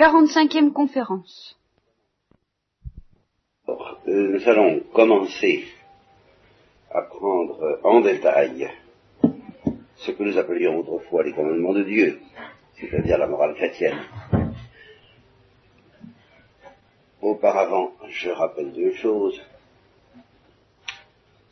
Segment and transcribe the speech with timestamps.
[0.00, 1.58] 45e conférence.
[3.68, 3.74] Euh,
[4.06, 5.64] nous allons commencer
[6.90, 8.70] à prendre en détail
[9.96, 12.18] ce que nous appelions autrefois les commandements de Dieu,
[12.78, 13.98] c'est-à-dire la morale chrétienne.
[17.20, 19.38] Auparavant, je rappelle deux choses,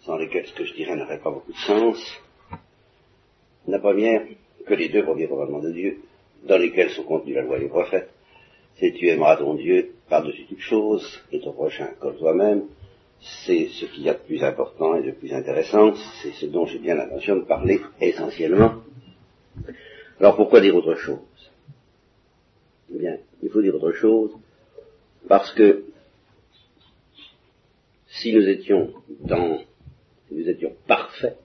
[0.01, 1.99] sans lesquelles ce que je dirais n'aurait pas beaucoup de sens.
[3.67, 4.23] La première,
[4.67, 6.01] que les deux premiers commandements de Dieu,
[6.45, 8.15] dans lesquels sont contenus la loi et les prophètes,
[8.79, 12.65] c'est tu aimeras ton Dieu par-dessus toute chose et ton prochain comme toi-même,
[13.21, 16.67] c'est ce qu'il y a de plus important et de plus intéressant, c'est ce dont
[16.67, 18.83] j'ai bien l'intention de parler essentiellement.
[20.21, 21.19] Alors pourquoi dire autre chose?
[22.95, 24.31] Eh bien, il faut dire autre chose
[25.29, 25.85] parce que
[28.07, 29.59] si nous étions dans,
[30.29, 31.37] si nous étions parfaits,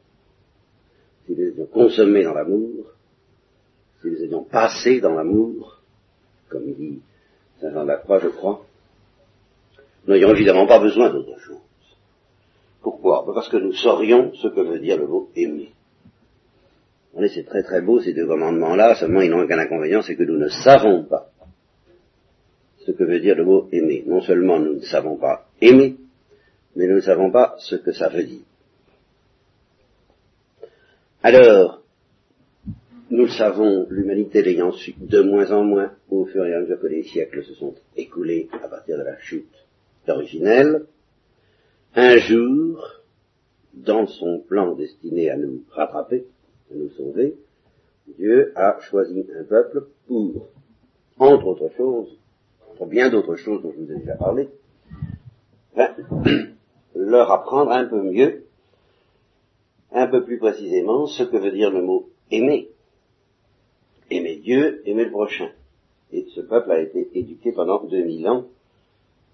[1.26, 2.92] si nous étions consommés dans l'amour,
[4.02, 5.82] si nous étions passés dans l'amour,
[6.50, 7.02] comme dit
[7.72, 8.66] Saint la Croix, je crois,
[10.06, 11.58] n'aurions évidemment pas besoin d'autre chose.
[12.82, 13.24] Pourquoi?
[13.26, 15.72] Ben Parce que nous saurions ce que veut dire le mot aimer.
[17.34, 20.38] C'est très très beau ces deux commandements-là, seulement ils n'ont qu'un inconvénient, c'est que nous
[20.38, 21.30] ne savons pas
[22.86, 24.04] ce que veut dire le mot aimer.
[24.06, 25.96] Non seulement nous ne savons pas aimer,
[26.76, 28.42] mais nous ne savons pas ce que ça veut dire.
[31.22, 31.83] Alors,
[33.14, 36.80] nous le savons, l'humanité l'ayant su de moins en moins au fur et à mesure
[36.80, 39.54] que les siècles se sont écoulés à partir de la chute
[40.08, 40.88] originelle,
[41.94, 43.04] un jour,
[43.76, 46.26] dans son plan destiné à nous rattraper,
[46.72, 47.36] à nous sauver,
[48.18, 50.48] Dieu a choisi un peuple pour,
[51.20, 52.18] entre autres choses,
[52.72, 54.50] entre bien d'autres choses dont je vous ai déjà parlé,
[56.96, 58.46] leur apprendre un peu mieux,
[59.92, 62.73] un peu plus précisément, ce que veut dire le mot aimer.
[64.44, 65.50] Dieu, aimer le prochain.
[66.12, 68.46] Et ce peuple a été éduqué pendant 2000 ans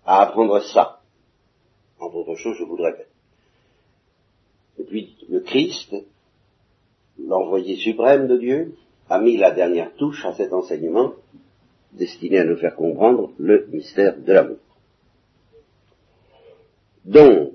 [0.06, 1.02] à apprendre ça.
[2.00, 3.10] Entre autres choses, je vous le répète.
[4.78, 5.94] Et puis le Christ,
[7.18, 8.76] l'envoyé suprême de Dieu,
[9.10, 11.14] a mis la dernière touche à cet enseignement
[11.92, 14.58] destiné à nous faire comprendre le mystère de l'amour.
[17.06, 17.54] Donc,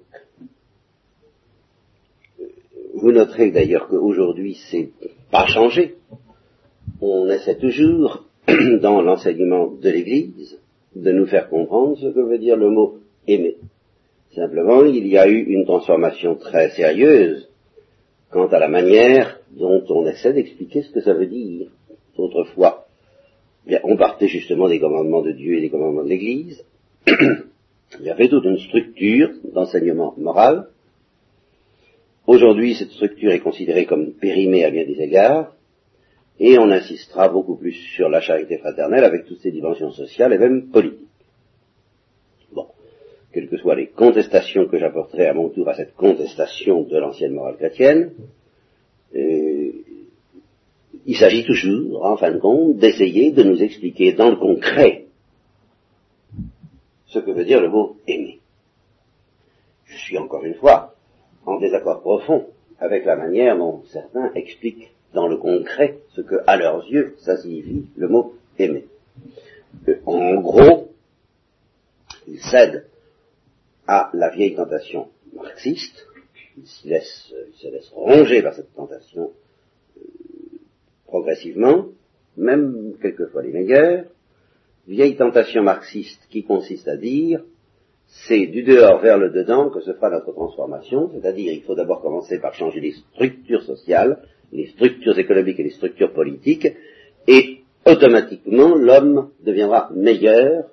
[2.95, 4.91] vous noterez d'ailleurs qu'aujourd'hui c'est
[5.31, 5.97] pas changé.
[7.01, 8.25] On essaie toujours,
[8.81, 10.59] dans l'enseignement de l'Église,
[10.95, 13.57] de nous faire comprendre ce que veut dire le mot aimer.
[14.35, 17.49] Simplement, il y a eu une transformation très sérieuse
[18.31, 21.69] quant à la manière dont on essaie d'expliquer ce que ça veut dire.
[22.17, 22.87] Autrefois,
[23.67, 26.65] bien, on partait justement des commandements de Dieu et des commandements de l'Église.
[27.07, 30.67] Il y avait toute une structure d'enseignement moral.
[32.27, 35.54] Aujourd'hui, cette structure est considérée comme périmée à bien des égards,
[36.39, 40.39] et on insistera beaucoup plus sur la charité fraternelle avec toutes ses dimensions sociales et
[40.39, 41.01] même politiques.
[42.53, 42.67] Bon,
[43.33, 47.35] quelles que soient les contestations que j'apporterai à mon tour à cette contestation de l'ancienne
[47.35, 48.13] morale chrétienne,
[49.15, 49.73] euh,
[51.07, 55.05] il s'agit toujours, en fin de compte, d'essayer de nous expliquer dans le concret
[57.07, 58.41] ce que veut dire le mot aimer.
[59.85, 60.95] Je suis encore une fois
[61.47, 62.47] en désaccord profond
[62.81, 67.37] avec la manière dont certains expliquent dans le concret ce que, à leurs yeux, ça
[67.39, 68.87] signifie le mot aimer.
[70.05, 70.91] en gros,
[72.27, 72.87] ils cèdent
[73.87, 76.07] à la vieille tentation marxiste,
[76.57, 79.31] ils se laissent, ronger par cette tentation
[79.97, 80.01] euh,
[81.07, 81.87] progressivement,
[82.37, 84.05] même quelquefois les meilleurs,
[84.87, 87.43] vieille tentation marxiste qui consiste à dire
[88.07, 92.01] c'est du dehors vers le dedans que se fera notre transformation, c'est-à-dire il faut d'abord
[92.01, 94.23] commencer par changer les structures sociales,
[94.55, 96.69] les structures économiques et les structures politiques,
[97.27, 100.71] et automatiquement l'homme deviendra meilleur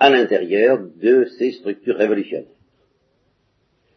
[0.00, 2.48] à l'intérieur de ces structures révolutionnaires.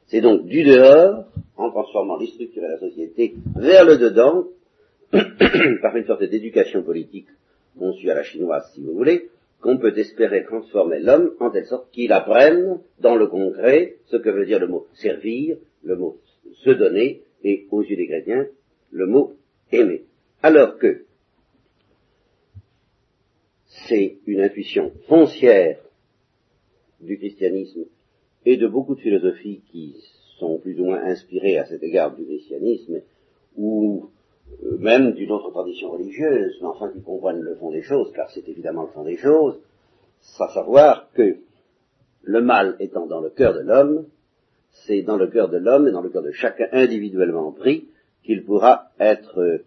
[0.07, 1.25] C'est donc du dehors,
[1.55, 4.45] en transformant les structures et la société vers le dedans,
[5.81, 7.27] par une sorte d'éducation politique
[7.77, 9.29] conçue à la chinoise, si vous voulez,
[9.61, 14.29] qu'on peut espérer transformer l'homme en telle sorte qu'il apprenne dans le concret ce que
[14.29, 16.17] veut dire le mot servir, le mot
[16.63, 18.47] se donner, et aux yeux des chrétiens,
[18.91, 19.33] le mot
[19.71, 20.03] aimer.
[20.43, 21.05] Alors que
[23.87, 25.79] c'est une intuition foncière
[26.99, 27.85] du christianisme
[28.45, 29.95] et de beaucoup de philosophies qui
[30.39, 33.01] sont plus ou moins inspirées à cet égard du christianisme,
[33.55, 34.09] ou
[34.63, 38.29] euh, même d'une autre tradition religieuse, mais enfin qui comprennent le fond des choses, car
[38.31, 39.59] c'est évidemment le fond des choses,
[40.39, 41.37] à savoir que
[42.23, 44.05] le mal étant dans le cœur de l'homme,
[44.85, 47.87] c'est dans le cœur de l'homme et dans le cœur de chacun individuellement pris
[48.23, 49.65] qu'il pourra être euh,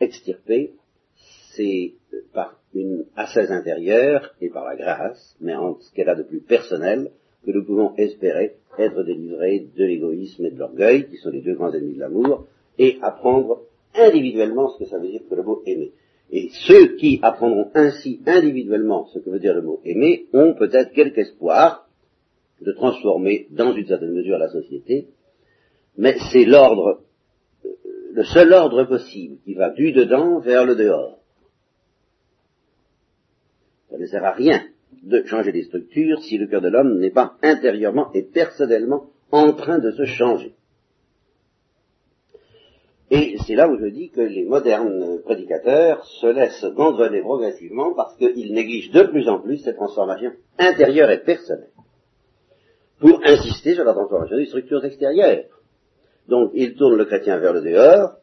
[0.00, 0.72] extirpé,
[1.54, 1.94] c'est
[2.32, 6.40] par une assaise intérieure et par la grâce, mais en ce qu'elle a de plus
[6.40, 7.10] personnel,
[7.44, 11.54] que nous pouvons espérer être délivrés de l'égoïsme et de l'orgueil, qui sont les deux
[11.54, 12.46] grands ennemis de l'amour,
[12.78, 13.62] et apprendre
[13.94, 15.92] individuellement ce que ça veut dire que le mot aimer.
[16.32, 20.92] Et ceux qui apprendront ainsi individuellement ce que veut dire le mot aimer ont peut-être
[20.92, 21.88] quelque espoir
[22.60, 25.08] de transformer dans une certaine mesure la société,
[25.96, 26.94] mais c'est l'ordre, euh,
[28.12, 31.18] le seul ordre possible qui va du dedans vers le dehors.
[33.90, 34.62] Ça ne sert à rien
[35.02, 39.52] de changer les structures si le cœur de l'homme n'est pas intérieurement et personnellement en
[39.52, 40.54] train de se changer.
[43.12, 48.16] Et c'est là où je dis que les modernes prédicateurs se laissent gangrener progressivement parce
[48.16, 51.70] qu'ils négligent de plus en plus cette transformation intérieure et personnelle
[53.00, 55.44] pour insister sur la transformation des structures extérieures.
[56.30, 58.14] Donc ils tournent le chrétien vers le dehors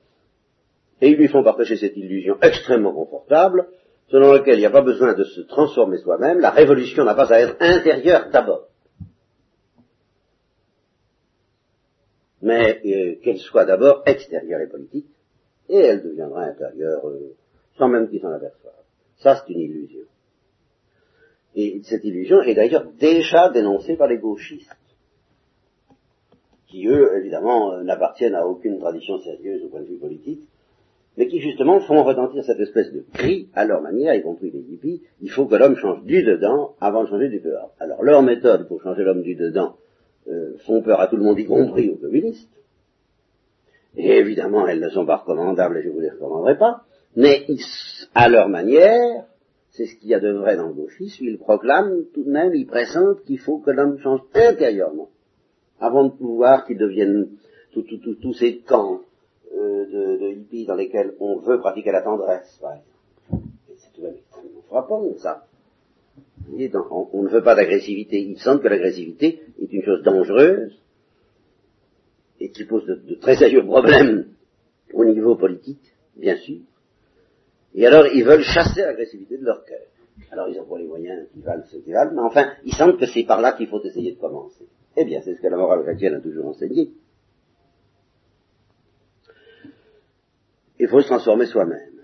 [1.02, 3.68] et ils lui font partager cette illusion extrêmement confortable
[4.10, 7.32] selon laquelle il n'y a pas besoin de se transformer soi-même, la révolution n'a pas
[7.32, 8.68] à être intérieure d'abord.
[12.42, 15.08] mais euh, qu'elle soit d'abord extérieure et politique,
[15.70, 17.36] et elle deviendra intérieure euh,
[17.78, 18.74] sans même qu'ils s'en aperçoivent.
[19.18, 20.06] Ça, c'est une illusion.
[21.56, 24.72] Et cette illusion est d'ailleurs déjà dénoncée par les gauchistes,
[26.68, 30.42] qui eux, évidemment, euh, n'appartiennent à aucune tradition sérieuse au point de vue politique,
[31.18, 34.60] mais qui justement font retentir cette espèce de cri à leur manière, y compris les
[34.60, 37.74] hippies, il faut que l'homme change du dedans avant de changer du dehors.
[37.80, 39.78] Alors leur méthode pour changer l'homme du dedans,
[40.28, 42.52] euh, font peur à tout le monde, y compris aux communistes.
[43.96, 46.84] Et évidemment, elles ne sont pas recommandables et je ne vous les recommanderai pas,
[47.16, 47.48] mais
[48.14, 49.26] à leur manière,
[49.72, 52.54] c'est ce qu'il y a de vrai dans le gauchisme, ils proclament tout de même,
[52.54, 55.10] ils pressentent qu'il faut que l'homme change intérieurement,
[55.80, 57.30] avant de pouvoir qu'il devienne
[57.74, 59.02] tous ces camps
[59.54, 63.48] euh, de, de, hippies dans lesquels on veut pratiquer la tendresse, par exemple.
[63.78, 64.16] C'est tout de même
[64.68, 65.48] frappant, ça
[66.50, 68.22] on, ne veut pas d'agressivité.
[68.22, 70.80] Il semble que l'agressivité est une chose dangereuse
[72.40, 74.28] et qui pose de, très sérieux problèmes
[74.94, 76.60] au niveau politique, bien sûr.
[77.76, 79.82] Et alors, ils veulent chasser l'agressivité de leur cœur.
[80.32, 82.98] Alors, ils ont pas les moyens qui valent ce qui valent, mais enfin, il semble
[82.98, 84.66] que c'est par là qu'il faut essayer de commencer.
[85.00, 86.90] Eh bien, c'est ce que la morale chrétienne a toujours enseigné.
[90.80, 92.02] Il faut se transformer soi-même.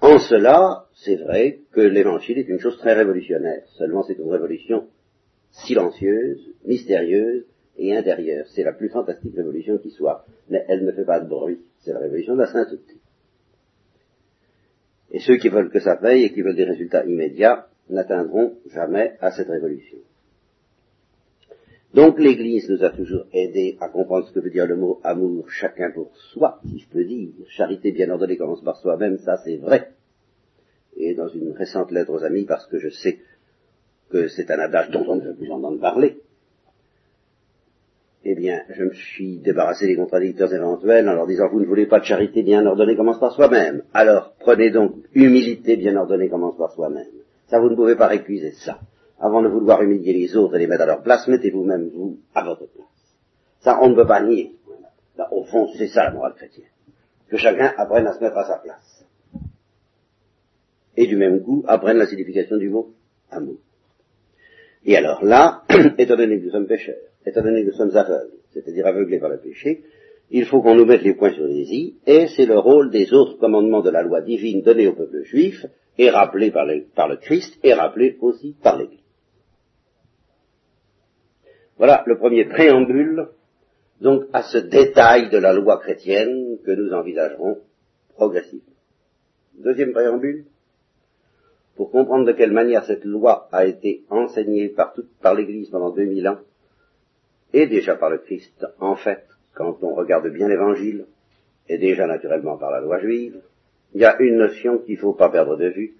[0.00, 3.62] En cela, c'est vrai que l'évangile est une chose très révolutionnaire.
[3.76, 4.88] Seulement, c'est une révolution
[5.50, 7.44] silencieuse, mystérieuse
[7.76, 8.46] et intérieure.
[8.54, 10.24] C'est la plus fantastique révolution qui soit.
[10.48, 11.60] Mais elle ne fait pas de bruit.
[11.80, 12.98] C'est la révolution de la sainteté.
[15.10, 19.16] Et ceux qui veulent que ça paye et qui veulent des résultats immédiats n'atteindront jamais
[19.20, 19.98] à cette révolution.
[21.94, 25.50] Donc l'Église nous a toujours aidés à comprendre ce que veut dire le mot amour,
[25.50, 27.30] chacun pour soi, si je peux dire.
[27.48, 29.90] Charité bien ordonnée commence par soi-même, ça c'est vrai.
[30.96, 33.18] Et dans une récente lettre aux amis, parce que je sais
[34.10, 36.18] que c'est un adage dont on ne veut plus entendre parler,
[38.24, 41.86] eh bien, je me suis débarrassé des contradicteurs éventuels en leur disant, vous ne voulez
[41.86, 43.82] pas de charité bien ordonnée commence par soi-même.
[43.92, 47.08] Alors, prenez donc humilité bien ordonnée commence par soi-même.
[47.48, 48.78] Ça, vous ne pouvez pas récuser ça
[49.22, 52.18] avant de vouloir humilier les autres et les mettre à leur place, mettez vous-même, vous,
[52.34, 52.86] à votre place.
[53.60, 54.56] Ça, on ne peut pas nier.
[55.30, 56.66] Au fond, c'est ça la morale chrétienne.
[57.28, 59.06] Que chacun apprenne à se mettre à sa place.
[60.96, 62.92] Et du même coup, apprenne la signification du mot
[63.30, 63.58] amour.
[64.84, 65.62] Et alors là,
[65.98, 69.30] étant donné que nous sommes pécheurs, étant donné que nous sommes aveugles, c'est-à-dire aveuglés par
[69.30, 69.84] le péché,
[70.32, 73.12] il faut qu'on nous mette les points sur les i, et c'est le rôle des
[73.12, 75.64] autres commandements de la loi divine donnés au peuple juif,
[75.96, 79.01] et rappelés par par le Christ, et rappelés aussi par l'Église.
[81.82, 83.26] Voilà le premier préambule,
[84.00, 87.58] donc, à ce détail de la loi chrétienne que nous envisagerons
[88.14, 88.76] progressivement.
[89.58, 90.44] Deuxième préambule,
[91.74, 96.28] pour comprendre de quelle manière cette loi a été enseignée par, par l'Église pendant 2000
[96.28, 96.38] ans,
[97.52, 101.06] et déjà par le Christ, en fait, quand on regarde bien l'Évangile,
[101.68, 103.40] et déjà naturellement par la loi juive,
[103.92, 105.96] il y a une notion qu'il ne faut pas perdre de vue,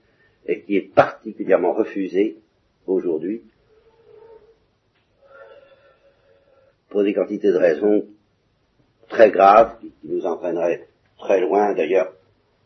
[0.46, 2.36] et qui est particulièrement refusée
[2.86, 3.42] aujourd'hui,
[6.92, 8.04] pour des quantités de raisons
[9.08, 10.86] très graves qui, nous entraîneraient
[11.18, 12.12] très loin d'ailleurs,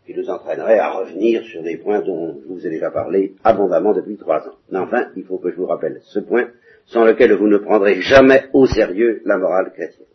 [0.04, 3.95] qui nous entraîneraient à revenir sur des points dont je vous ai déjà parlé abondamment
[3.95, 4.56] depuis trois ans.
[4.71, 6.50] Mais enfin, il faut que je vous rappelle ce point
[6.87, 10.06] sans lequel vous ne prendrez jamais au sérieux la morale chrétienne.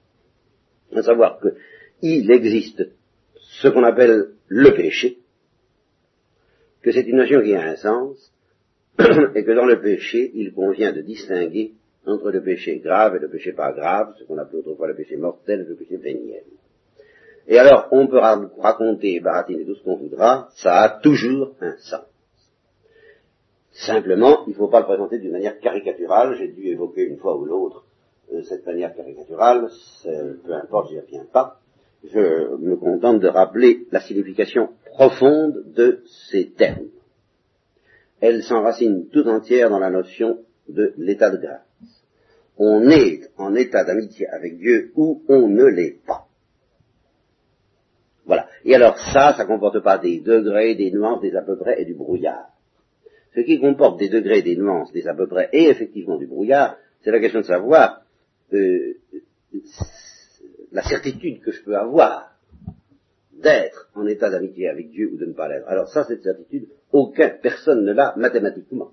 [0.93, 1.39] À savoir
[1.99, 2.83] qu'il existe
[3.39, 5.19] ce qu'on appelle le péché,
[6.81, 8.33] que c'est une notion qui a un sens,
[9.35, 11.73] et que dans le péché, il convient de distinguer
[12.05, 15.17] entre le péché grave et le péché pas grave, ce qu'on appelait autrefois le péché
[15.17, 16.43] mortel et le péché véniel.
[17.47, 22.05] Et alors, on peut raconter, baratiner tout ce qu'on voudra, ça a toujours un sens.
[23.71, 26.35] Simplement, il ne faut pas le présenter d'une manière caricaturale.
[26.37, 27.85] J'ai dû évoquer une fois ou l'autre
[28.33, 29.69] euh, cette manière caricaturale,
[30.03, 31.59] peu importe, j'y reviens pas.
[32.03, 36.87] Je me contente de rappeler la signification profonde de ces termes.
[38.19, 41.70] Elle s'enracine tout entière dans la notion de l'état de grâce.
[42.63, 46.27] On est en état d'amitié avec Dieu ou on ne l'est pas.
[48.27, 48.47] Voilà.
[48.63, 51.85] Et alors ça, ça comporte pas des degrés, des nuances, des à peu près et
[51.85, 52.49] du brouillard.
[53.33, 56.77] Ce qui comporte des degrés, des nuances, des à peu près et effectivement du brouillard,
[57.03, 58.03] c'est la question de savoir
[58.53, 58.93] euh,
[60.71, 62.37] la certitude que je peux avoir
[63.33, 65.67] d'être en état d'amitié avec Dieu ou de ne pas l'être.
[65.67, 68.91] Alors ça, cette certitude, aucun, personne ne l'a mathématiquement.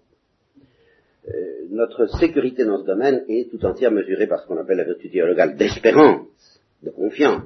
[1.35, 4.85] Euh, notre sécurité dans ce domaine est tout entière mesurée par ce qu'on appelle la
[4.85, 7.43] vertu théologale d'espérance, de confiance.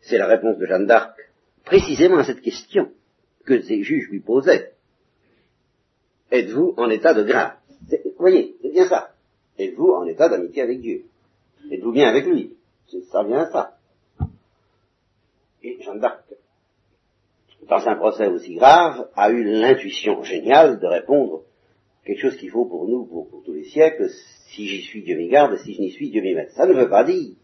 [0.00, 1.18] C'est la réponse de Jeanne d'Arc
[1.64, 2.90] précisément à cette question
[3.44, 4.72] que ces juges lui posaient.
[6.30, 7.58] Êtes-vous en état de grâce?
[7.90, 9.10] Vous voyez, c'est bien ça.
[9.58, 11.04] Êtes-vous en état d'amitié avec Dieu?
[11.70, 12.56] Êtes-vous bien avec lui?
[13.10, 13.76] Ça vient ça.
[15.62, 16.24] Et Jeanne d'Arc,
[17.68, 21.42] dans un procès aussi grave, a eu l'intuition géniale de répondre
[22.06, 24.08] quelque chose qu'il faut pour nous, pour, tous les siècles,
[24.48, 26.50] si j'y suis, Dieu m'y garde, si je n'y suis, Dieu m'y mette.
[26.52, 27.34] Ça ne veut pas dire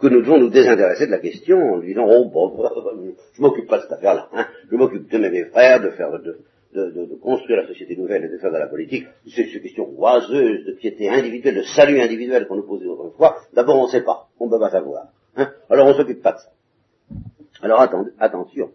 [0.00, 2.56] que nous devons nous désintéresser de la question en lui disant, oh, bon,
[3.32, 4.46] je m'occupe pas de cette affaire-là, hein.
[4.70, 6.38] je m'occupe de mes frères, de faire, de,
[6.74, 10.66] de, construire la société nouvelle et de faire de la politique, c'est une question oiseuse
[10.66, 14.28] de piété individuelle, de salut individuel qu'on nous posait autrefois, d'abord on ne sait pas,
[14.38, 15.08] on ne peut pas savoir.
[15.36, 15.50] Hein.
[15.70, 16.50] Alors on ne s'occupe pas de ça.
[17.62, 17.80] Alors
[18.20, 18.70] attention.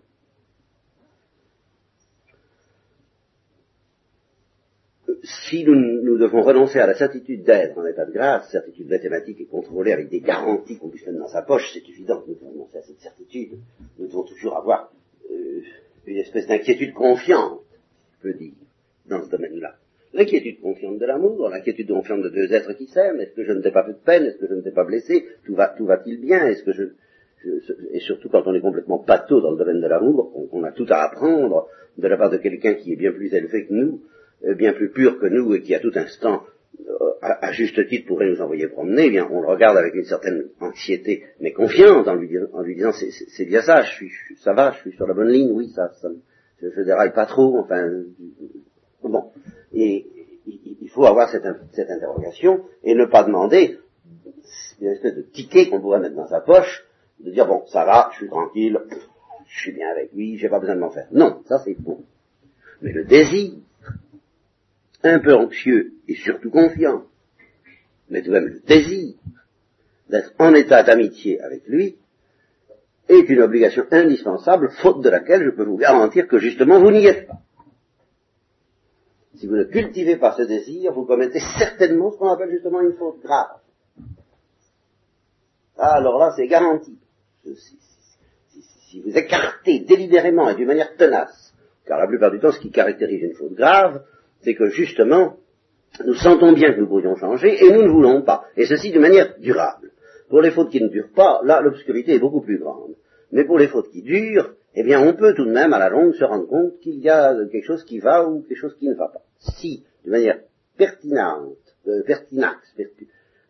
[5.24, 9.40] Si nous, nous, devons renoncer à la certitude d'être en état de grâce, certitude mathématique
[9.40, 12.36] et contrôlée avec des garanties qu'on puisse mettre dans sa poche, c'est évident que nous
[12.36, 13.60] devons renoncer à cette certitude.
[13.98, 14.92] Nous devons toujours avoir
[15.32, 15.62] euh,
[16.08, 17.62] une espèce d'inquiétude confiante
[18.22, 18.54] peut dire,
[19.06, 19.76] dans ce domaine-là.
[20.14, 23.62] L'inquiétude confiante de l'amour, l'inquiétude confiante de deux êtres qui s'aiment, est-ce que je ne
[23.62, 25.86] t'ai pas fait de peine, est-ce que je ne t'ai pas blessé, tout va, tout
[25.86, 26.84] va-t-il bien, est-ce que je,
[27.92, 30.86] et surtout quand on est complètement pâteau dans le domaine de l'amour, on, a tout
[30.90, 34.02] à apprendre de la part de quelqu'un qui est bien plus élevé que nous,
[34.44, 36.44] bien plus pur que nous et qui à tout instant,
[36.80, 40.06] euh, à, juste titre, pourrait nous envoyer promener, eh bien on le regarde avec une
[40.06, 42.28] certaine anxiété, mais confiante en lui,
[42.76, 45.70] disant c'est bien ça, je suis, ça va, je suis sur la bonne ligne, oui,
[45.70, 46.10] ça, ça,
[46.62, 47.90] je, ne déraille pas trop, enfin,
[49.04, 49.32] bon.
[49.74, 50.08] Et
[50.46, 53.80] il faut avoir cette, interrogation et ne pas demander
[54.82, 56.86] une espèce de ticket qu'on pourrait mettre dans sa poche,
[57.20, 58.80] de dire bon, ça va, je suis tranquille,
[59.48, 61.08] je suis bien avec lui, j'ai pas besoin de m'en faire.
[61.12, 62.04] Non, ça c'est bon.
[62.82, 63.54] Mais le désir,
[65.04, 67.04] un peu anxieux et surtout confiant,
[68.10, 69.16] mais tout de même le désir
[70.10, 71.98] d'être en état d'amitié avec lui,
[73.10, 77.06] est une obligation indispensable, faute de laquelle je peux vous garantir que justement vous n'y
[77.06, 77.40] êtes pas.
[79.36, 82.94] Si vous ne cultivez pas ce désir, vous commettez certainement ce qu'on appelle justement une
[82.94, 83.60] faute grave.
[85.78, 86.98] Ah, alors là, c'est garanti.
[87.44, 87.78] Si,
[88.90, 91.54] si, vous écartez délibérément et d'une manière tenace,
[91.86, 94.04] car la plupart du temps, ce qui caractérise une faute grave,
[94.44, 95.38] c'est que justement,
[96.06, 98.46] nous sentons bien que nous pourrions changer et nous ne voulons pas.
[98.58, 99.92] Et ceci de manière durable.
[100.30, 102.96] Pour les fautes qui ne durent pas, là, l'obscurité est beaucoup plus grande.
[103.32, 105.90] Mais pour les fautes qui durent, eh bien, on peut tout de même, à la
[105.90, 108.88] longue, se rendre compte qu'il y a quelque chose qui va ou quelque chose qui
[108.88, 109.22] ne va pas.
[109.38, 110.40] Si, de manière
[110.78, 111.58] pertinente,
[111.88, 112.58] euh, pertinax,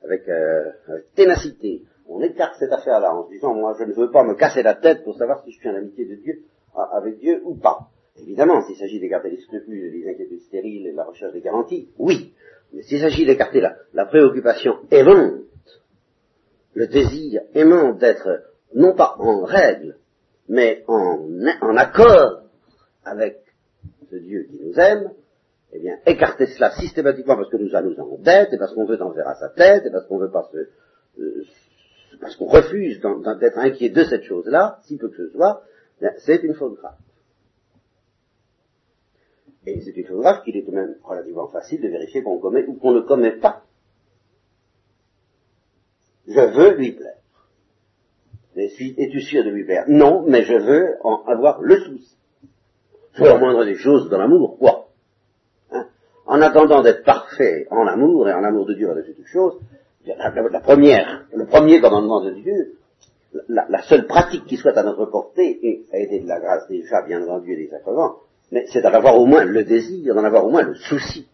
[0.03, 0.71] avec, euh,
[1.15, 4.63] ténacité, on écarte cette affaire-là en se disant, moi, je ne veux pas me casser
[4.63, 6.43] la tête pour savoir si je suis en amitié de Dieu,
[6.91, 7.87] avec Dieu ou pas.
[8.19, 12.33] Évidemment, s'il s'agit d'écarter les scrupules, les inquiétudes stériles et la recherche des garanties, oui.
[12.73, 13.61] Mais s'il s'agit d'écarter
[13.93, 15.41] la, préoccupation aimante
[16.73, 18.43] le désir aimant d'être
[18.73, 19.97] non pas en règle,
[20.47, 22.43] mais en, accord
[23.05, 23.39] avec
[24.09, 25.11] ce Dieu qui nous aime,
[25.71, 29.01] eh bien, écarter cela systématiquement parce que nous allons en dette, et parce qu'on veut
[29.01, 30.57] en faire à sa tête, et parce qu'on veut pas se,
[31.19, 31.45] euh,
[32.21, 32.99] parce qu'on refuse
[33.39, 35.63] d'être inquiet de cette chose-là, si peu que ce soit,
[36.17, 36.95] c'est une faute grave.
[39.65, 42.65] Et c'est une grave qu'il est tout de même relativement facile de vérifier qu'on commet
[42.65, 43.63] ou qu'on ne commet pas.
[46.27, 47.17] Je veux lui plaire.
[48.55, 49.85] Es-tu sûr de lui plaire?
[49.87, 52.17] Non, mais je veux en avoir le souci.
[53.15, 54.89] C'est la moindre des choses dans l'amour, quoi?
[55.71, 55.87] Hein?
[56.25, 59.59] En attendant d'être parfait en amour et en amour de Dieu et de toutes choses,
[60.05, 62.77] la, première, le premier commandement de Dieu,
[63.47, 67.01] la, seule pratique qui soit à notre portée, et a été de la grâce déjà
[67.03, 68.17] bien entendu et des sacrements,
[68.53, 71.27] mais c'est d'en avoir au moins le désir, d'en avoir au moins le souci.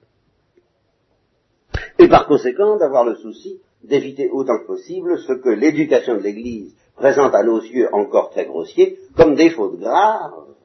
[1.99, 6.73] Et par conséquent, d'avoir le souci d'éviter autant que possible ce que l'éducation de l'Église
[6.95, 10.55] présentent à nos yeux encore très grossiers comme des fautes graves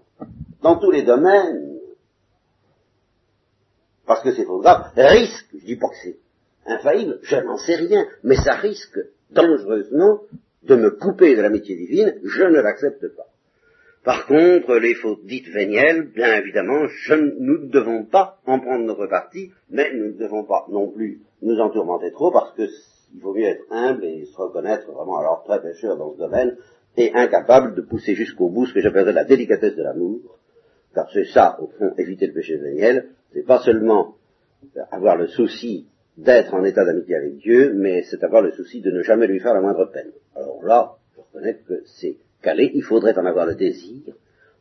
[0.62, 1.80] dans tous les domaines.
[4.06, 6.18] Parce que ces fautes graves risquent, je dis pas que c'est
[6.66, 10.20] infaillible, je n'en sais rien, mais ça risque dangereusement
[10.62, 13.33] de me couper de l'amitié divine, je ne l'accepte pas.
[14.04, 16.82] Par contre, les fautes dites vénielles, bien évidemment,
[17.40, 21.22] nous ne devons pas en prendre notre parti, mais nous ne devons pas non plus
[21.40, 22.68] nous en tourmenter trop, parce que
[23.14, 26.56] il vaut mieux être humble et se reconnaître vraiment alors très pécheur dans ce domaine,
[26.96, 30.38] et incapable de pousser jusqu'au bout ce que j'appellerais la délicatesse de l'amour,
[30.94, 34.16] car c'est ça, au fond, éviter le péché véniel, c'est pas seulement
[34.90, 35.86] avoir le souci
[36.18, 39.40] d'être en état d'amitié avec Dieu, mais c'est avoir le souci de ne jamais lui
[39.40, 40.12] faire la moindre peine.
[40.36, 44.14] Alors là, je reconnais que c'est il faudrait en avoir le désir.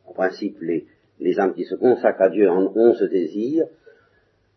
[0.06, 0.86] En principe, les,
[1.20, 3.66] les âmes qui se consacrent à Dieu en ont ce désir.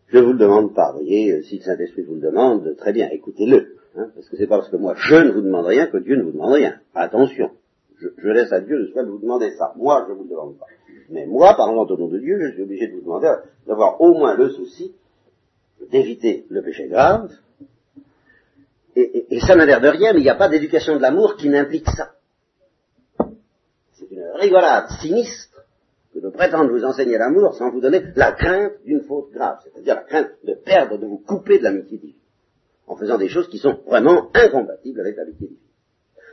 [0.07, 3.75] Je vous le demande pas, voyez, si le Saint-Esprit vous le demande, très bien, écoutez-le.
[3.97, 6.15] Hein, parce que c'est pas parce que moi je ne vous demande rien que Dieu
[6.15, 6.79] ne vous demande rien.
[6.93, 7.49] Attention,
[7.99, 9.73] je, je laisse à Dieu le soin de vous demander ça.
[9.75, 10.67] Moi, je ne vous le demande pas.
[11.09, 13.33] Mais moi, parlant au nom de Dieu, je suis obligé de vous demander
[13.65, 14.93] d'avoir au moins le souci
[15.91, 17.31] d'éviter le péché grave.
[18.95, 21.49] Et, ça n'a l'air de rien, mais il n'y a pas d'éducation de l'amour qui
[21.49, 22.13] n'implique ça.
[24.39, 25.65] Rigolade sinistre
[26.13, 29.95] que de prétendre vous enseigner l'amour sans vous donner la crainte d'une faute grave, c'est-à-dire
[29.95, 32.15] la crainte de perdre, de vous couper de l'amitié divine,
[32.87, 35.63] en faisant des choses qui sont vraiment incompatibles avec l'amitié divine.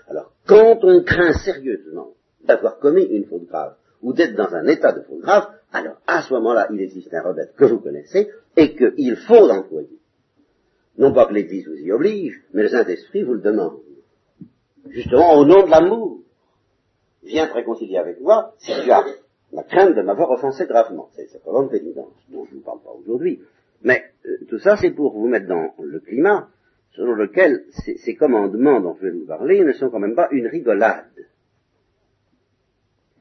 [0.09, 2.13] Alors, quand on craint sérieusement
[2.45, 6.23] d'avoir commis une faute grave, ou d'être dans un état de faute grave, alors à
[6.23, 9.99] ce moment-là, il existe un rebelle que vous connaissez et qu'il faut l'employer.
[10.99, 13.79] Non pas que l'Église vous y oblige, mais le Saint-Esprit vous le demande.
[14.91, 16.21] Justement, au nom de l'amour,
[17.25, 19.05] viens te réconcilier avec moi si tu as
[19.53, 21.09] la crainte de m'avoir offensé gravement.
[21.13, 23.41] C'est simplement une pénitence dont je ne vous parle pas aujourd'hui.
[23.83, 26.49] Mais euh, tout ça, c'est pour vous mettre dans le climat
[26.93, 30.47] selon lequel ces commandements dont je vais vous parler ne sont quand même pas une
[30.47, 31.07] rigolade.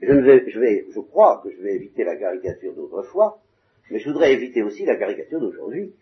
[0.02, 3.42] Je, vais, je, vais, je crois que je vais éviter la caricature d'autrefois,
[3.90, 5.94] mais je voudrais éviter aussi la caricature d'aujourd'hui,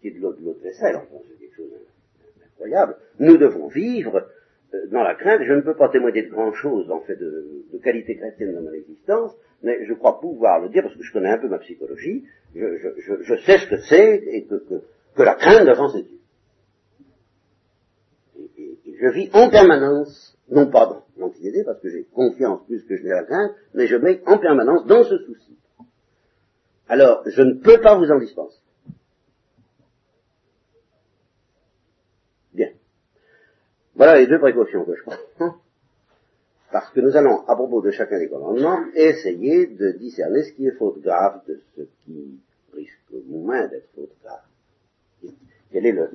[0.00, 1.70] qui est de l'autre vaisselle, enfin c'est quelque chose
[2.38, 2.96] d'incroyable.
[3.18, 4.28] Nous devons vivre
[4.90, 8.16] dans la crainte, je ne peux pas témoigner de grand chose en fait de, qualité
[8.16, 9.32] chrétienne dans mon existence,
[9.62, 13.36] mais je crois pouvoir le dire parce que je connais un peu ma psychologie, je,
[13.44, 14.54] sais ce que c'est et que,
[15.16, 16.18] que, la crainte devant c'est Dieu.
[18.56, 22.96] et je vis en permanence non pas dans l'anxiété, parce que j'ai confiance plus que
[22.96, 25.56] je n'ai la crainte, mais je mets en permanence dans ce souci.
[26.88, 28.58] Alors, je ne peux pas vous en dispenser.
[32.52, 32.68] Bien.
[34.02, 35.54] Voilà les deux précautions que je prends.
[36.72, 40.66] Parce que nous allons, à propos de chacun des commandements, essayer de discerner ce qui
[40.66, 42.40] est faute grave de ce qui
[42.74, 44.40] risque moins d'être faute grave.
[45.70, 46.10] Quel est le,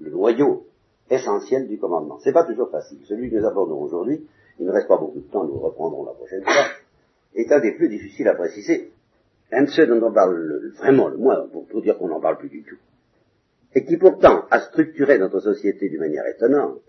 [0.00, 0.66] le noyau
[1.10, 2.18] essentiel du commandement?
[2.24, 2.98] C'est pas toujours facile.
[3.04, 4.26] Celui que nous abordons aujourd'hui,
[4.58, 6.52] il ne reste pas beaucoup de temps, nous reprendrons la prochaine fois,
[7.36, 8.90] est un des plus difficiles à préciser.
[9.52, 12.48] Un de ceux dont on parle vraiment le moins, pour, dire qu'on n'en parle plus
[12.48, 12.78] du tout.
[13.76, 16.80] Et qui pourtant a structuré notre société d'une manière étonnante,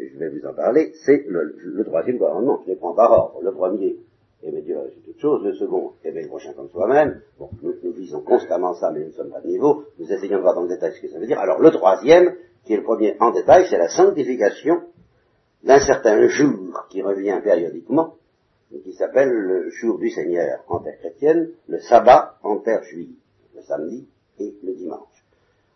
[0.00, 2.60] je vais vous en parler, c'est le, troisième commandement.
[2.64, 3.40] Je les prends par ordre.
[3.42, 3.96] Le premier,
[4.42, 5.42] aimer Dieu c'est toute chose.
[5.44, 7.20] Le second, aimer le prochain comme soi-même.
[7.38, 9.84] Bon, nous, nous, visons constamment ça, mais nous ne sommes pas de niveau.
[9.98, 11.38] Nous essayons de voir dans le détail ce que ça veut dire.
[11.38, 12.34] Alors, le troisième,
[12.64, 14.82] qui est le premier en détail, c'est la sanctification
[15.62, 18.14] d'un certain jour qui revient périodiquement,
[18.84, 23.14] qui s'appelle le jour du Seigneur en terre chrétienne, le sabbat en terre juive,
[23.56, 24.06] le samedi
[24.38, 25.24] et le dimanche.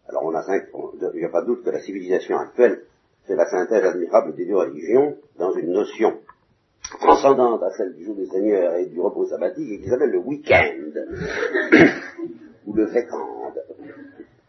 [0.08, 2.82] Alors on a cinq, il n'y a pas de doute que la civilisation actuelle
[3.26, 6.18] fait la synthèse admirable des deux religions dans une notion
[7.00, 10.18] transcendante à celle du jour du Seigneur et du repos sabbatique et qui s'appelle le
[10.18, 10.74] week-end,
[12.66, 13.54] ou le week-end.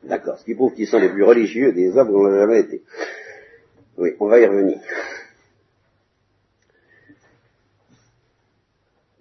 [0.03, 2.81] D'accord, ce qui prouve qu'ils sont les plus religieux des hommes qu'on n'a jamais été.
[3.97, 4.79] Oui, on va y revenir.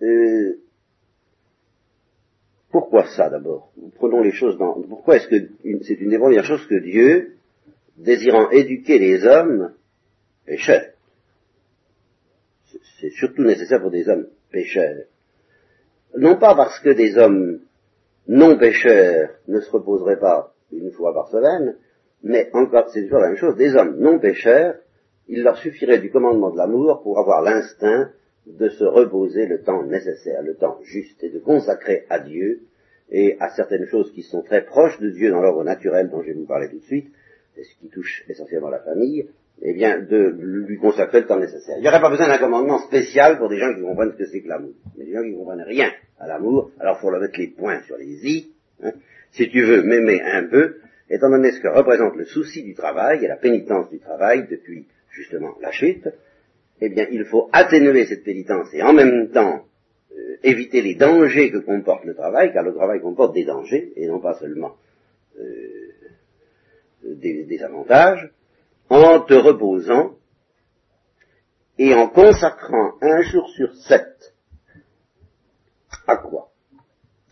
[0.03, 0.59] Euh,
[2.73, 3.71] pourquoi ça d'abord?
[3.97, 4.81] Prenons les choses dans.
[4.83, 5.37] Pourquoi est-ce que
[5.83, 7.37] c'est une des premières choses que Dieu,
[7.97, 9.73] désirant éduquer les hommes,
[10.47, 10.93] pécheurs
[13.01, 15.05] C'est surtout nécessaire pour des hommes pécheurs.
[16.17, 17.61] Non pas parce que des hommes
[18.29, 21.77] non pécheurs ne se reposeraient pas une fois par semaine,
[22.23, 24.77] mais encore, c'est toujours la même chose, des hommes non pécheurs,
[25.29, 28.11] il leur suffirait du commandement de l'amour pour avoir l'instinct
[28.47, 32.63] de se reposer le temps nécessaire, le temps juste, et de consacrer à Dieu
[33.11, 36.29] et à certaines choses qui sont très proches de Dieu dans l'ordre naturel dont je
[36.29, 37.13] vais vous parler tout de suite,
[37.57, 39.27] et ce qui touche essentiellement la famille,
[39.63, 41.77] eh bien, de lui consacrer le temps nécessaire.
[41.79, 44.27] Il n'y aurait pas besoin d'un commandement spécial pour des gens qui comprennent ce que
[44.27, 44.75] c'est que l'amour.
[44.97, 47.49] Mais des gens qui ne comprennent rien à l'amour, alors il faut leur mettre les
[47.49, 48.93] points sur les i, hein,
[49.33, 50.77] si tu veux m'aimer un peu,
[51.09, 54.87] étant donné ce que représente le souci du travail et la pénitence du travail depuis
[55.11, 56.09] justement la chute,
[56.81, 59.65] eh bien il faut atténuer cette pénitence et en même temps
[60.17, 64.07] euh, éviter les dangers que comporte le travail, car le travail comporte des dangers, et
[64.07, 64.77] non pas seulement
[65.39, 65.82] euh,
[67.05, 68.33] des, des avantages,
[68.89, 70.17] en te reposant
[71.79, 74.35] et en consacrant un jour sur sept.
[76.07, 76.53] À quoi?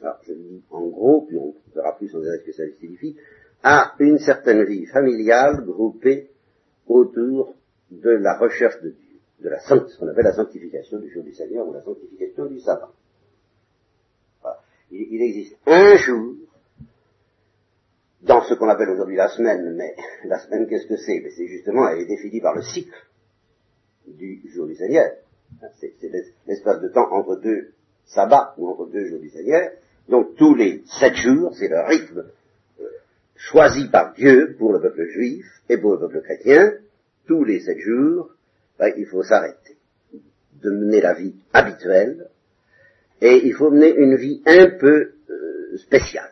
[0.01, 3.17] Alors, je dis en gros, puis on verra plus en détail ce que ça signifie,
[3.63, 6.31] à une certaine vie familiale groupée
[6.87, 7.55] autour
[7.91, 11.35] de la recherche de Dieu, de la ce qu'on appelle la sanctification du jour du
[11.35, 12.93] Seigneur ou la sanctification du sabbat.
[14.91, 16.35] Il, il, existe un jour
[18.23, 21.23] dans ce qu'on appelle aujourd'hui la semaine, mais la semaine qu'est-ce que c'est?
[21.37, 22.95] C'est justement, elle est définie par le cycle
[24.07, 25.13] du jour du Seigneur.
[25.81, 25.95] C'est
[26.47, 27.71] l'espace de temps entre deux
[28.07, 29.71] sabbats ou entre deux jours du Seigneur.
[30.09, 32.27] Donc tous les sept jours, c'est le rythme
[32.81, 32.85] euh,
[33.37, 36.73] choisi par Dieu pour le peuple juif et pour le peuple chrétien.
[37.27, 38.31] Tous les sept jours,
[38.79, 39.77] ben, il faut s'arrêter
[40.63, 42.29] de mener la vie habituelle
[43.21, 46.31] et il faut mener une vie un peu euh, spéciale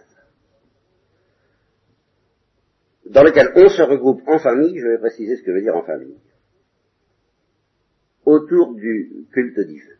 [3.08, 5.82] dans laquelle on se regroupe en famille, je vais préciser ce que veut dire en
[5.82, 6.16] famille
[8.28, 9.96] autour du culte divin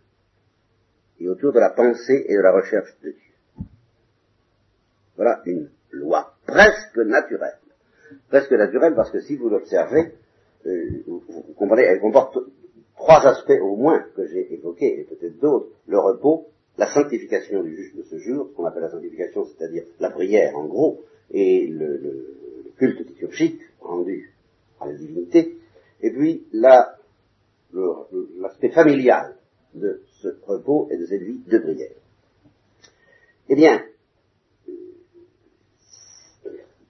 [1.21, 3.67] et autour de la pensée et de la recherche de Dieu.
[5.17, 7.59] Voilà une loi presque naturelle.
[8.29, 10.13] Presque naturelle parce que si vous l'observez,
[10.67, 11.23] euh, vous,
[11.57, 12.39] comprenez, elle comporte
[12.97, 15.71] trois aspects au moins que j'ai évoqués et peut-être d'autres.
[15.87, 19.85] Le repos, la sanctification du juste de ce jour, ce qu'on appelle la sanctification, c'est-à-dire
[20.01, 22.39] la prière en gros, et le, le
[22.79, 24.33] culte liturgique rendu
[24.81, 25.59] à la divinité,
[26.01, 26.99] et puis la
[28.41, 29.35] l'aspect familial
[29.75, 31.93] de ce repos et de cette vie de prière.
[33.51, 33.83] Eh bien,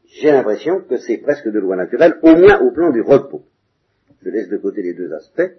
[0.07, 3.44] j'ai l'impression que c'est presque de loi naturelle, au moins au plan du repos.
[4.22, 5.53] Je laisse de côté les deux aspects.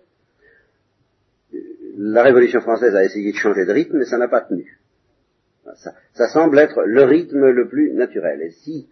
[1.98, 4.80] La Révolution française a essayé de changer de rythme, mais ça n'a pas tenu.
[5.76, 8.42] Ça, ça, semble être le rythme le plus naturel.
[8.42, 8.89] Et si,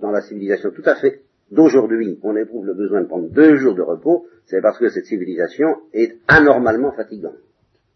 [0.00, 3.74] dans la civilisation tout à fait d'aujourd'hui, on éprouve le besoin de prendre deux jours
[3.74, 7.38] de repos, c'est parce que cette civilisation est anormalement fatigante,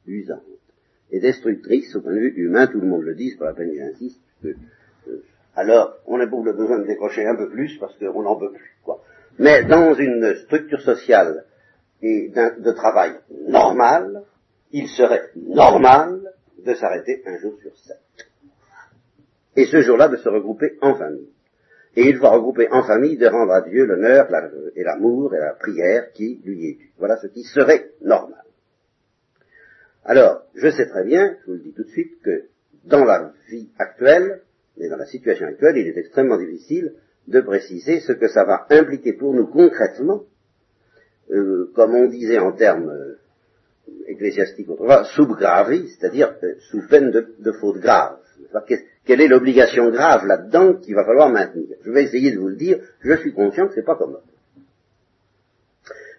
[0.06, 0.42] usante,
[1.10, 3.54] et destructrice au point de vue humain, tout le monde le dit, c'est pas la
[3.54, 4.20] peine que j'insiste.
[4.44, 4.54] Euh,
[5.54, 8.78] alors, on éprouve le besoin de décrocher un peu plus parce qu'on n'en peut plus.
[8.82, 9.02] Quoi.
[9.38, 11.44] Mais dans une structure sociale
[12.00, 13.12] et de travail
[13.48, 14.22] normale,
[14.72, 16.32] il serait normal
[16.64, 17.98] de s'arrêter un jour sur sept.
[19.56, 21.28] Et ce jour-là, de se regrouper en famille
[21.94, 24.28] et il va regrouper en famille de rendre à Dieu l'honneur
[24.74, 26.90] et l'amour et la prière qui lui est due.
[26.98, 28.42] Voilà ce qui serait normal.
[30.04, 32.44] Alors, je sais très bien, je vous le dis tout de suite, que
[32.84, 34.40] dans la vie actuelle,
[34.78, 36.94] et dans la situation actuelle, il est extrêmement difficile
[37.28, 40.24] de préciser ce que ça va impliquer pour nous concrètement,
[41.30, 43.16] euh, comme on disait en termes
[44.06, 48.18] ecclésiastiques autrefois, sub gravi, c'est-à-dire euh, sous peine de, faute grave.
[49.04, 51.76] Quelle est l'obligation grave là-dedans qu'il va falloir maintenir?
[51.82, 54.22] Je vais essayer de vous le dire, je suis conscient que c'est pas commode.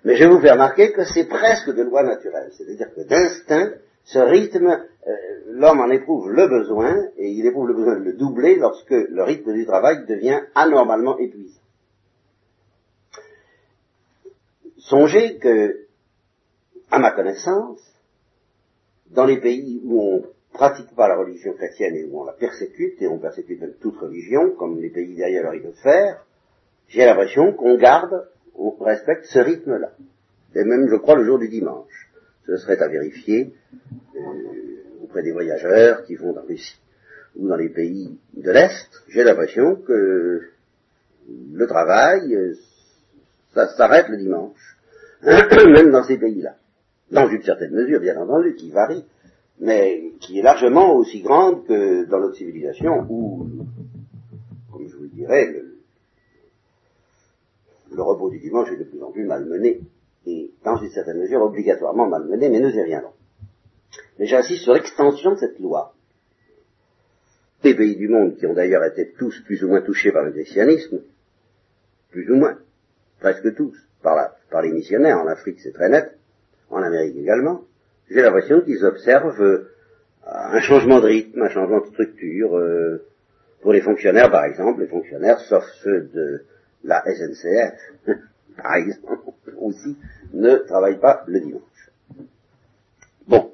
[0.04, 3.74] Mais je vais vous faire remarquer que c'est presque de loi naturelle, c'est-à-dire que d'instinct,
[4.04, 5.12] ce rythme, euh,
[5.48, 9.24] l'homme en éprouve le besoin, et il éprouve le besoin de le doubler lorsque le
[9.24, 11.62] rythme du travail devient anormalement épuisant.
[14.78, 15.83] Songez que,
[16.92, 17.80] à ma connaissance,
[19.12, 23.02] dans les pays où on pratique pas la religion chrétienne et où on la persécute,
[23.02, 26.26] et on persécute même toute religion, comme les pays derrière leur de faire,
[26.88, 29.92] j'ai l'impression qu'on garde, on respecte ce rythme-là.
[30.56, 32.10] Et même, je crois, le jour du dimanche.
[32.46, 33.54] Ce serait à vérifier
[34.16, 36.80] euh, auprès des voyageurs qui vont en Russie
[37.36, 38.90] ou dans les pays de l'Est.
[39.08, 40.42] J'ai l'impression que
[41.54, 42.54] le travail, euh,
[43.54, 44.78] ça s'arrête le dimanche,
[45.24, 46.56] même dans ces pays-là.
[47.14, 49.06] Dans une certaine mesure, bien entendu, qui varie
[49.60, 53.48] mais qui est largement aussi grande que dans notre civilisation où,
[54.72, 55.54] comme je vous le dirais,
[57.92, 59.82] le, repos du dimanche est de plus en plus malmené,
[60.26, 63.14] et dans une certaine mesure obligatoirement malmené, mais nous y reviendrons.
[64.18, 65.94] Mais j'insiste sur l'extension de cette loi.
[67.64, 70.32] Les pays du monde qui ont d'ailleurs été tous plus ou moins touchés par le
[70.32, 71.02] christianisme,
[72.10, 72.58] plus ou moins,
[73.20, 76.18] presque tous, par, par les missionnaires, en Afrique c'est très net,
[76.74, 77.62] en Amérique également,
[78.10, 79.70] j'ai l'impression qu'ils observent euh,
[80.26, 82.58] un changement de rythme, un changement de structure.
[82.58, 83.06] Euh,
[83.64, 86.44] pour les fonctionnaires, par exemple, les fonctionnaires, sauf ceux de
[86.84, 87.80] la SNCF,
[88.58, 89.98] par exemple, aussi,
[90.34, 91.90] ne travaillent pas le dimanche.
[93.26, 93.54] Bon.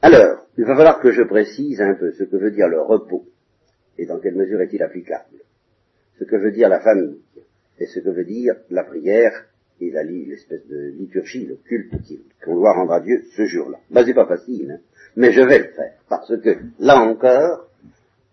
[0.00, 3.26] Alors, il va falloir que je précise un peu ce que veut dire le repos
[3.98, 5.38] et dans quelle mesure est-il applicable,
[6.18, 7.20] ce que veut dire la famille
[7.78, 9.46] et ce que veut dire la prière
[9.80, 11.92] et l'espèce de liturgie, le culte
[12.44, 13.78] qu'on doit rendre à Dieu ce jour-là.
[13.90, 14.80] Ben, c'est pas facile, hein,
[15.16, 17.68] mais je vais le faire, parce que, là encore,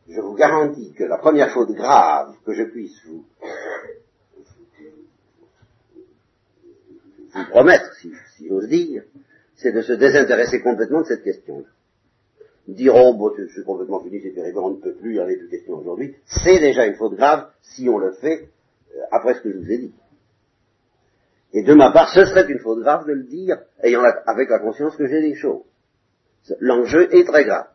[0.08, 3.26] je vous garantis que la première faute grave que je puisse vous,
[7.50, 8.12] promettre, si,
[8.48, 9.04] j'ose dire,
[9.56, 11.68] c'est de se désintéresser complètement de cette question-là.
[12.68, 15.48] Dire, oh, bon, je suis complètement fini, c'est terrible, on ne peut plus, avait plus
[15.48, 18.50] de question aujourd'hui, c'est déjà une faute grave si on le fait
[18.96, 19.94] euh, après ce que je vous ai dit.
[21.54, 24.60] Et de ma part, ce serait une faute grave de le dire, ayant avec la
[24.60, 25.64] conscience que j'ai des choses.
[26.60, 27.68] L'enjeu est très grave.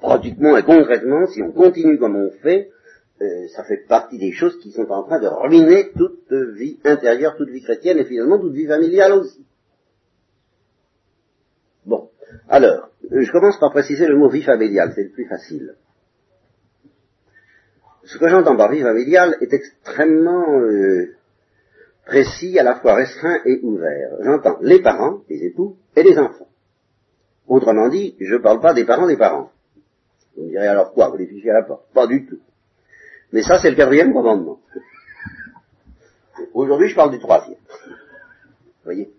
[0.00, 2.70] Pratiquement et concrètement, si on continue comme on fait,
[3.20, 7.36] euh, ça fait partie des choses qui sont en train de ruiner toute vie intérieure,
[7.36, 9.44] toute vie chrétienne et finalement toute vie familiale aussi.
[11.84, 12.10] Bon,
[12.48, 15.74] alors, je commence par préciser le mot vie familiale, c'est le plus facile.
[18.04, 21.14] Ce que j'entends par vie familiale est extrêmement euh,
[22.10, 24.16] précis, à la fois restreint et ouvert.
[24.20, 26.48] J'entends les parents, les époux, et les enfants.
[27.46, 29.50] Autrement dit, je ne parle pas des parents des parents.
[30.36, 31.84] Vous me direz alors quoi Vous les fichez à la porte?
[31.94, 32.40] Pas du tout.
[33.32, 34.58] Mais ça, c'est le quatrième commandement.
[36.52, 37.58] Aujourd'hui, je parle du troisième.
[37.86, 39.12] Vous voyez?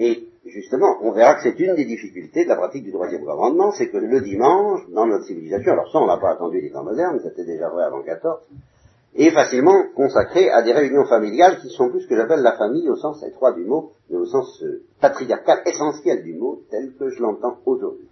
[0.00, 3.70] Et justement, on verra que c'est une des difficultés de la pratique du troisième commandement,
[3.70, 6.82] c'est que le dimanche, dans notre civilisation, alors ça, on n'a pas attendu les temps
[6.82, 8.40] modernes, c'était déjà vrai avant 14,
[9.16, 12.88] est facilement consacré à des réunions familiales qui sont plus ce que j'appelle la famille
[12.90, 17.08] au sens étroit du mot, mais au sens euh, patriarcal essentiel du mot, tel que
[17.08, 18.08] je l'entends aujourd'hui.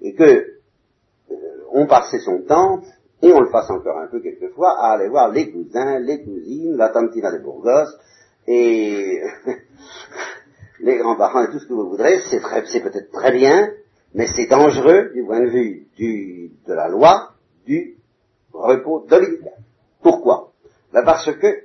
[0.00, 1.34] Et que euh,
[1.72, 2.80] on passait son temps,
[3.22, 6.76] et on le fasse encore un peu quelquefois, à aller voir les cousins, les cousines,
[6.76, 7.90] la tantina de Bourgos,
[8.46, 9.20] et
[10.80, 13.70] les grands-parents et tout ce que vous voudrez, c'est, c'est peut-être très bien,
[14.14, 17.32] mais c'est dangereux du point de vue du, de la loi
[17.66, 17.96] du
[18.52, 19.52] repos dominical.
[20.06, 20.52] Pourquoi
[20.92, 21.64] ben Parce que,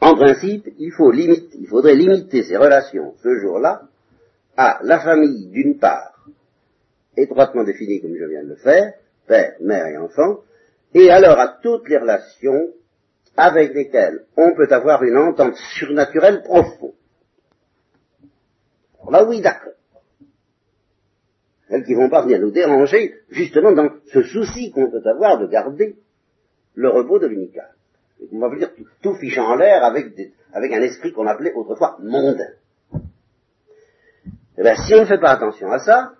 [0.00, 3.82] en principe, il, faut limiter, il faudrait limiter ces relations ce jour-là
[4.56, 6.26] à la famille d'une part,
[7.16, 8.92] étroitement définie comme je viens de le faire,
[9.28, 10.40] père, mère et enfant,
[10.94, 12.72] et alors à toutes les relations
[13.36, 16.94] avec lesquelles on peut avoir une entente surnaturelle profonde.
[18.98, 19.74] Alors là, oui, d'accord.
[21.68, 25.46] Celles qui vont pas venir nous déranger, justement dans ce souci qu'on peut avoir de
[25.46, 25.98] garder
[26.78, 27.74] le repos dominical.
[28.32, 30.14] On va dire tout, tout fichant en l'air avec,
[30.52, 32.52] avec un esprit qu'on appelait autrefois mondain.
[34.56, 36.14] Eh bien, si on ne fait pas attention à ça,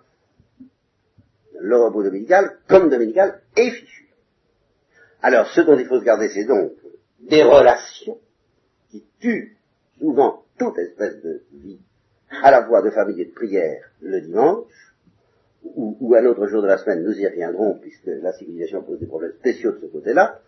[1.61, 4.09] le repos dominical, comme dominical, est fichu.
[5.21, 6.73] Alors, ce dont il faut se garder, c'est donc
[7.21, 8.17] des relations
[8.89, 9.57] qui tuent
[9.97, 11.79] souvent toute espèce de vie,
[12.43, 14.93] à la fois de famille et de prière le dimanche,
[15.63, 18.99] ou, ou un autre jour de la semaine, nous y reviendrons, puisque la civilisation pose
[18.99, 20.41] des problèmes spéciaux de ce côté-là,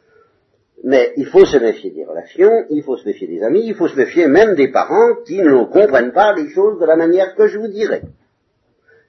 [0.84, 3.88] mais il faut se méfier des relations, il faut se méfier des amis, il faut
[3.88, 7.48] se méfier même des parents qui ne comprennent pas les choses de la manière que
[7.48, 8.02] je vous dirai.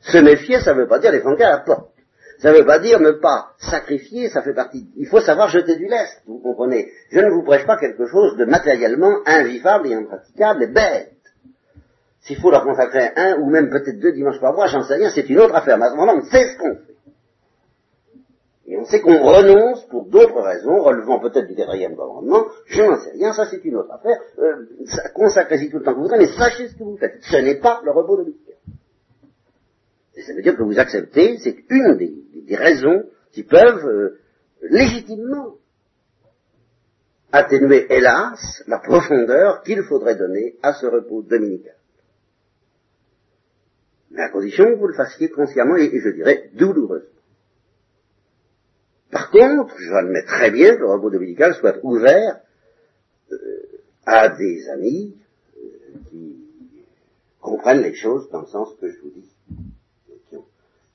[0.01, 1.93] Se méfier, ça ne veut pas dire les flanquer à la porte.
[2.39, 4.89] Ça ne veut pas dire ne pas sacrifier, ça fait partie.
[4.97, 6.91] Il faut savoir jeter du lest, vous comprenez.
[7.11, 11.13] Je ne vous prêche pas quelque chose de matériellement invivable et impraticable et bête.
[12.23, 15.11] S'il faut leur consacrer un ou même peut-être deux dimanches par mois, j'en sais rien,
[15.15, 15.79] c'est une autre affaire.
[15.79, 16.93] Mais à ce moment-là, on sait ce qu'on fait.
[18.73, 22.99] Et on sait qu'on renonce pour d'autres raisons, relevant peut-être du quatrième commandement, je n'en
[22.99, 24.67] sais rien, ça c'est une autre affaire, euh,
[25.15, 27.19] consacrez-y tout le temps que vous voudrez, mais sachez ce que vous faites.
[27.21, 28.55] Ce n'est pas le repos de l'Écriture.
[30.15, 34.19] Et ça veut dire que vous acceptez, c'est une des, raisons qui peuvent euh,
[34.63, 35.57] légitimement
[37.31, 41.77] atténuer, hélas, la profondeur qu'il faudrait donner à ce repos dominical.
[44.13, 47.13] Mais à condition que vous le fassiez consciemment et je dirais douloureusement.
[49.33, 52.41] Contre, j'admets très bien que le repos dominical soit ouvert
[53.33, 53.37] euh,
[54.05, 55.17] à des amis
[55.57, 55.69] euh,
[56.11, 56.37] qui
[57.41, 59.33] comprennent les choses dans le sens que je vous dis,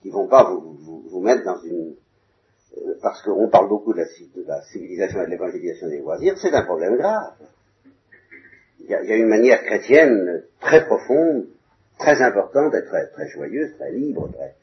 [0.04, 1.96] qui, ne vont pas vous, mettre dans une...
[2.78, 4.04] Euh, parce qu'on parle beaucoup de
[4.46, 7.34] la, civilisation et de l'évangélisation des loisirs, c'est un problème grave.
[8.82, 11.48] Il y, a, une manière chrétienne très profonde,
[11.98, 14.56] très importante, très, très joyeuse, très libre, très,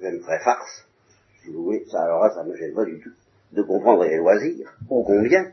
[0.00, 0.87] même très farce,
[1.90, 3.12] ça, alors là, ça ne me gêne pas du tout
[3.52, 5.52] de comprendre les loisirs, ô combien,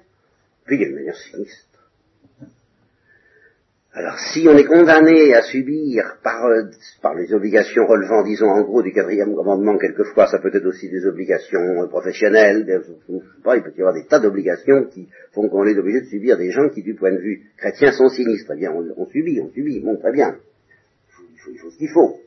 [0.66, 1.76] puis d'une manière sinistre.
[3.98, 6.64] Alors, si on est condamné à subir par, euh,
[7.02, 10.90] par les obligations relevant, disons, en gros, du quatrième commandement, quelquefois, ça peut être aussi
[10.90, 15.48] des obligations euh, professionnelles, sais pas, il peut y avoir des tas d'obligations qui font
[15.48, 18.52] qu'on est obligé de subir des gens qui, du point de vue chrétien, sont sinistres.
[18.54, 20.36] Eh bien, on, subit, on subit, bon, très bien.
[21.34, 22.20] Il faut, il faut ce qu'il faut.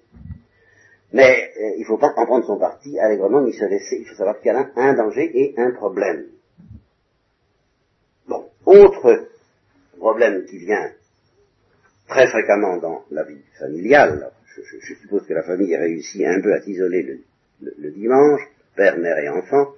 [1.12, 3.96] Mais euh, il ne faut pas en prendre son parti allègrement ni se laisser.
[4.00, 6.26] Il faut savoir qu'il y a un danger et un problème.
[8.66, 9.28] Autre
[9.96, 10.92] problème qui vient
[12.06, 16.60] très fréquemment dans la vie familiale, je, suppose que la famille réussit un peu à
[16.60, 17.22] s'isoler
[17.62, 18.42] le, dimanche,
[18.76, 19.72] père, mère et enfant,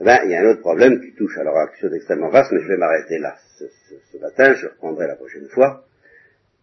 [0.00, 2.30] eh ben, il y a un autre problème qui touche alors à quelque chose d'extrêmement
[2.30, 5.84] vaste, mais je vais m'arrêter là ce, matin, je reprendrai la prochaine fois,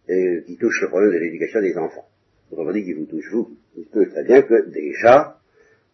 [0.06, 2.06] qui touche le problème de l'éducation des enfants.
[2.50, 3.56] Autrement dit, qui vous touche vous.
[3.76, 5.38] Il peut très bien que déjà,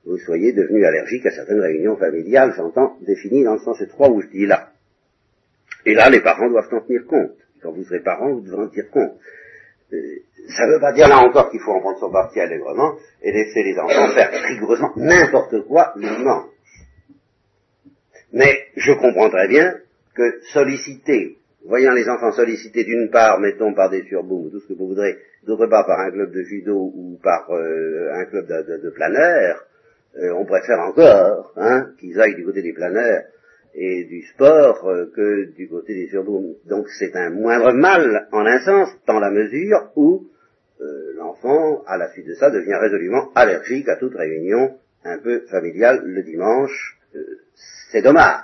[0.06, 4.20] vous soyez devenu allergique à certaines réunions familiales, j'entends, définies dans le sens étroit où
[4.20, 4.70] je dis là.
[5.86, 7.36] Et là, les parents doivent en tenir compte.
[7.62, 9.12] Quand vous serez parents, vous devrez en tenir compte.
[9.92, 9.98] Euh,
[10.48, 13.32] ça ne veut pas dire là encore qu'il faut en prendre son parti allègrement et
[13.32, 16.50] laisser les enfants faire rigoureusement n'importe quoi le dimanche.
[18.32, 19.74] Mais je comprends très bien
[20.14, 24.74] que solliciter, voyant les enfants sollicités d'une part, mettons par des surbooms, tout ce que
[24.74, 28.82] vous voudrez, d'autre part par un club de judo ou par euh, un club de,
[28.82, 29.66] de, planeurs,
[30.16, 33.24] euh, on préfère encore hein, qu'ils aillent du côté des planeurs
[33.74, 36.54] et du sport euh, que du côté des surbooms.
[36.66, 40.28] Donc c'est un moindre mal en un sens, dans la mesure où
[41.16, 46.02] l'enfant, à la suite de ça, devient résolument allergique à toute réunion un peu familiale
[46.04, 46.98] le dimanche.
[47.90, 48.42] c'est dommage.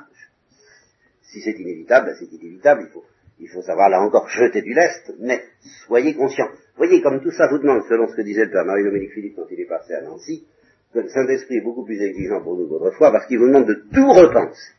[1.22, 3.04] Si c'est inévitable, ben, c'est inévitable, il faut,
[3.40, 5.42] il faut savoir là encore jeter du lest, mais
[5.86, 6.48] soyez conscients.
[6.76, 9.46] Voyez comme tout ça vous demande, selon ce que disait le père Marie-Dominique Philippe quand
[9.50, 10.46] il est passé à Nancy,
[10.92, 13.82] que le Saint-Esprit est beaucoup plus exigeant pour nous qu'autrefois, parce qu'il vous demande de
[13.92, 14.72] tout repenser.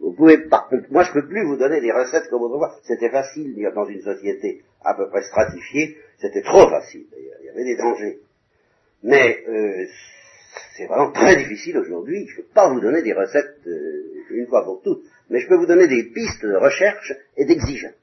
[0.00, 2.76] Vous pouvez, par contre, moi je peux plus vous donner des recettes comme autrefois.
[2.82, 7.48] C'était facile, dans une société à peu près stratifiée, c'était trop facile d'ailleurs, il y
[7.50, 8.18] avait des dangers.
[9.02, 9.86] Mais euh,
[10.76, 14.46] c'est vraiment très difficile aujourd'hui, je ne peux pas vous donner des recettes euh, une
[14.46, 17.94] fois pour toutes, mais je peux vous donner des pistes de recherche et d'exigence.